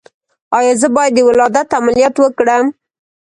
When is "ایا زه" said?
0.57-0.87